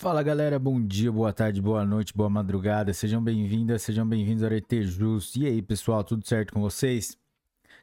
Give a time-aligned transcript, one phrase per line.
[0.00, 4.50] Fala galera, bom dia, boa tarde, boa noite, boa madrugada, sejam bem-vindas, sejam bem-vindos ao
[4.50, 5.36] ET Jus.
[5.36, 7.18] E aí pessoal, tudo certo com vocês?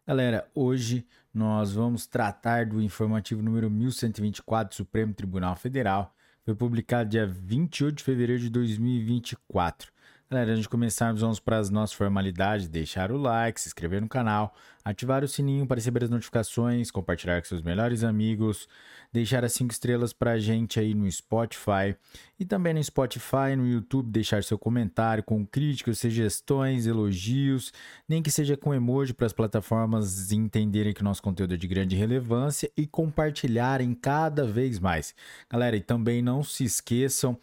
[0.04, 6.12] Galera, hoje nós vamos tratar do informativo número 1124 do Supremo Tribunal Federal.
[6.44, 9.92] Foi publicado dia 28 de fevereiro de 2024.
[10.30, 14.10] Galera, antes de começarmos, vamos para as nossas formalidades: deixar o like, se inscrever no
[14.10, 14.54] canal,
[14.84, 18.68] ativar o sininho para receber as notificações, compartilhar com seus melhores amigos,
[19.14, 21.96] deixar as 5 estrelas para a gente aí no Spotify
[22.38, 27.72] e também no Spotify, no YouTube, deixar seu comentário com críticas, sugestões, elogios,
[28.06, 31.70] nem que seja com emoji para as plataformas entenderem que o nosso conteúdo é de
[31.70, 35.16] grande relevância e compartilharem cada vez mais.
[35.50, 37.40] Galera, e também não se esqueçam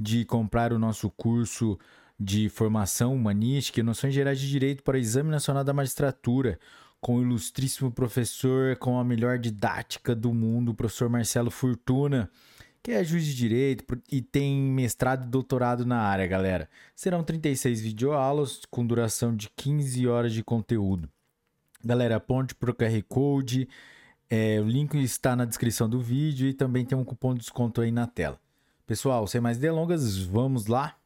[0.00, 1.78] de comprar o nosso curso
[2.22, 6.58] de formação humanística e noções gerais de direito para o Exame Nacional da Magistratura,
[7.00, 12.30] com o ilustríssimo professor com a melhor didática do mundo, o professor Marcelo Fortuna,
[12.80, 16.68] que é juiz de direito e tem mestrado e doutorado na área, galera.
[16.94, 21.08] Serão 36 videoaulas com duração de 15 horas de conteúdo.
[21.84, 23.68] Galera, ponte para o QR Code,
[24.30, 27.80] é, o link está na descrição do vídeo e também tem um cupom de desconto
[27.80, 28.38] aí na tela.
[28.86, 30.96] Pessoal, sem mais delongas, vamos lá?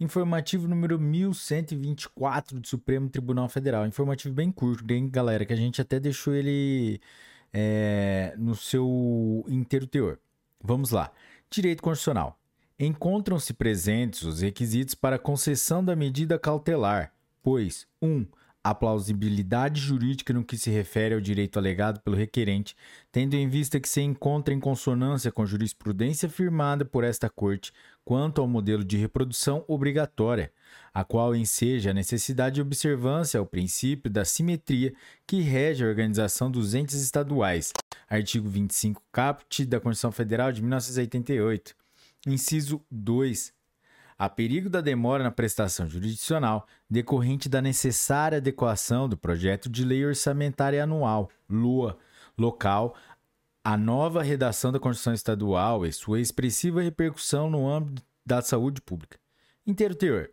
[0.00, 3.86] Informativo número 1124 do Supremo Tribunal Federal.
[3.86, 5.44] Informativo bem curto, hein, galera?
[5.44, 7.00] Que a gente até deixou ele
[7.52, 10.18] é, no seu inteiro teor.
[10.60, 11.12] Vamos lá.
[11.48, 12.38] Direito Constitucional.
[12.78, 18.08] Encontram-se presentes os requisitos para concessão da medida cautelar, pois 1.
[18.08, 18.26] Um,
[18.64, 22.74] a plausibilidade jurídica no que se refere ao direito alegado pelo requerente,
[23.12, 28.40] tendo em vista que se encontra em consonância com jurisprudência firmada por esta Corte quanto
[28.40, 30.50] ao modelo de reprodução obrigatória,
[30.94, 34.94] a qual enseja a necessidade de observância ao princípio da simetria
[35.26, 37.70] que rege a organização dos entes estaduais.
[38.08, 41.74] Artigo 25 caput da Constituição Federal de 1988.
[42.26, 43.53] Inciso 2
[44.16, 50.04] Há perigo da demora na prestação jurisdicional decorrente da necessária adequação do projeto de lei
[50.06, 51.98] orçamentária anual, LOA,
[52.38, 52.94] local,
[53.62, 59.18] à nova redação da Constituição Estadual e sua expressiva repercussão no âmbito da saúde pública.
[59.66, 60.30] Inteiro teor.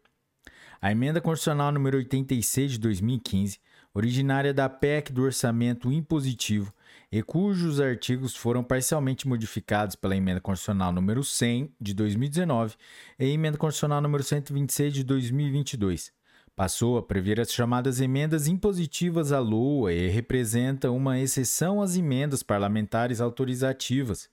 [0.81, 3.59] A emenda constitucional número 86 de 2015,
[3.93, 6.73] originária da PEC do orçamento impositivo,
[7.11, 12.75] e cujos artigos foram parcialmente modificados pela Emenda Constitucional número 100 de 2019
[13.19, 16.13] e Emenda Constitucional número 126 de 2022.
[16.55, 22.43] Passou a prever as chamadas emendas impositivas à LOA e representa uma exceção às emendas
[22.43, 24.29] parlamentares autorizativas,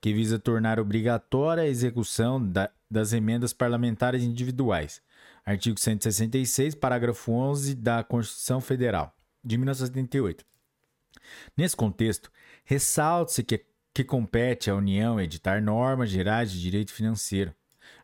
[0.00, 5.00] que visa tornar obrigatória a execução da, das emendas parlamentares individuais.
[5.44, 10.55] Artigo 166, parágrafo 11 da Constituição Federal de 1978.
[11.56, 12.30] Nesse contexto,
[12.64, 17.54] ressalte-se que, que compete à União editar normas gerais de direito financeiro.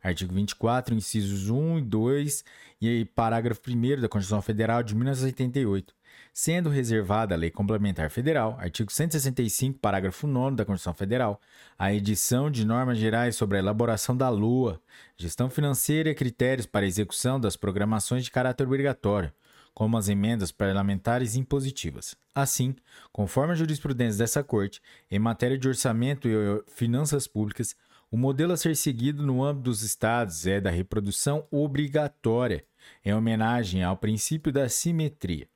[0.03, 2.45] Artigo 24, incisos 1 e 2
[2.81, 5.95] e parágrafo 1 da Constituição Federal de 1988,
[6.33, 11.41] sendo reservada a Lei Complementar Federal, artigo 165, parágrafo 9 da Constituição Federal,
[11.79, 14.81] a edição de normas gerais sobre a elaboração da LUA,
[15.17, 19.33] gestão financeira e critérios para execução das programações de caráter obrigatório,
[19.75, 22.15] como as emendas parlamentares impositivas.
[22.35, 22.75] Assim,
[23.13, 27.77] conforme a jurisprudência dessa Corte, em matéria de orçamento e finanças públicas,
[28.11, 32.65] o modelo a ser seguido no âmbito dos estados é da reprodução obrigatória,
[33.05, 35.49] em homenagem ao princípio da simetria.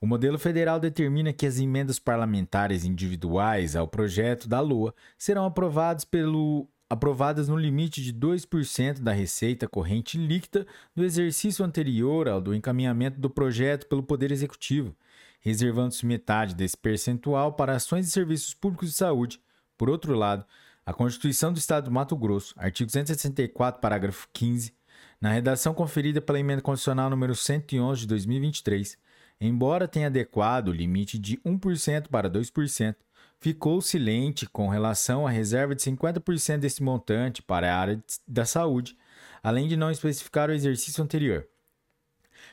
[0.00, 6.04] O modelo federal determina que as emendas parlamentares individuais ao projeto da LOA serão aprovadas
[6.04, 12.54] pelo aprovadas no limite de 2% da receita corrente líquida do exercício anterior ao do
[12.54, 14.94] encaminhamento do projeto pelo Poder Executivo,
[15.40, 19.40] reservando-se metade desse percentual para ações e serviços públicos de saúde.
[19.76, 20.44] Por outro lado,
[20.84, 24.72] a Constituição do Estado do Mato Grosso, artigo 164, parágrafo 15,
[25.20, 28.96] na redação conferida pela Emenda Constitucional número 111 de 2023,
[29.40, 32.96] embora tenha adequado o limite de 1% para 2%,
[33.40, 38.96] ficou silente com relação à reserva de 50% desse montante para a área da saúde,
[39.42, 41.46] além de não especificar o exercício anterior.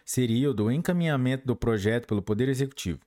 [0.05, 2.99] Seria o do encaminhamento do projeto pelo Poder Executivo.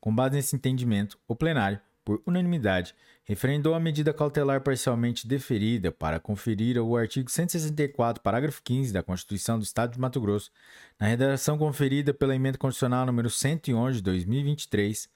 [0.00, 6.18] Com base nesse entendimento, o plenário, por unanimidade, referendou a medida cautelar parcialmente deferida para
[6.18, 10.50] conferir o artigo 164, parágrafo 15 da Constituição do Estado de Mato Grosso,
[10.98, 15.08] na redação conferida pela Emenda Constitucional número 111 de 2023,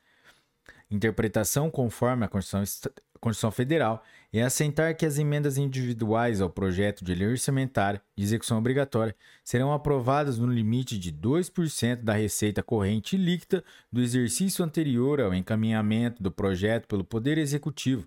[0.90, 4.02] interpretação conforme a Constituição, Constituição Federal
[4.32, 9.72] é assentar que as emendas individuais ao projeto de lei orçamentária de execução obrigatória serão
[9.72, 16.30] aprovadas no limite de 2% da receita corrente líquida do exercício anterior ao encaminhamento do
[16.30, 18.06] projeto pelo Poder Executivo,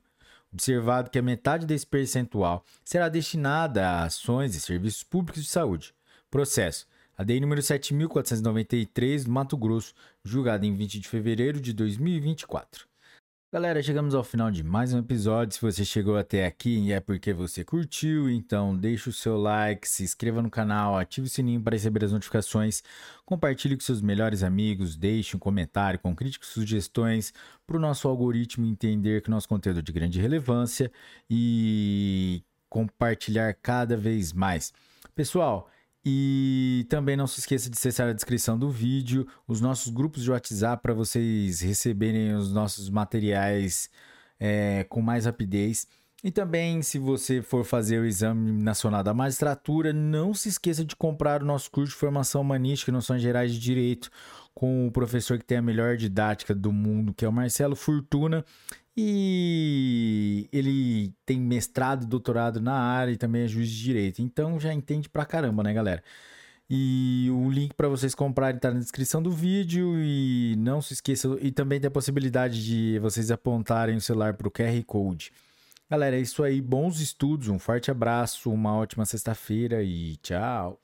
[0.54, 5.94] observado que a metade desse percentual será destinada a ações e serviços públicos de saúde.
[6.30, 6.88] Processo.
[7.20, 9.94] ADI número 7.493 do Mato Grosso,
[10.24, 12.88] julgado em 20 de fevereiro de 2024.
[13.52, 15.54] Galera, chegamos ao final de mais um episódio.
[15.54, 20.02] Se você chegou até aqui é porque você curtiu, então deixe o seu like, se
[20.02, 22.82] inscreva no canal, ative o sininho para receber as notificações,
[23.26, 27.34] compartilhe com seus melhores amigos, deixe um comentário com críticas e sugestões
[27.68, 30.90] para o nosso algoritmo entender que nosso conteúdo é de grande relevância
[31.30, 34.72] e compartilhar cada vez mais.
[35.14, 35.70] Pessoal,
[36.06, 40.32] e também não se esqueça de acessar a descrição do vídeo, os nossos grupos de
[40.32, 43.90] WhatsApp para vocês receberem os nossos materiais
[44.40, 45.88] é, com mais rapidez.
[46.22, 50.94] E também, se você for fazer o Exame Nacional da Magistratura, não se esqueça de
[50.96, 54.10] comprar o nosso curso de formação humanística e noções gerais de direito
[54.54, 58.44] com o professor que tem a melhor didática do mundo, que é o Marcelo Fortuna.
[59.02, 64.22] E ele tem mestrado e doutorado na área e também é juiz de direito.
[64.22, 66.04] Então já entende pra caramba, né, galera?
[66.70, 69.94] E o link para vocês comprarem está na descrição do vídeo.
[70.04, 74.50] E não se esqueça, e também tem a possibilidade de vocês apontarem o celular para
[74.50, 75.32] o QR Code.
[75.90, 76.62] Galera, é isso aí.
[76.62, 80.78] Bons estudos, um forte abraço, uma ótima sexta-feira e tchau.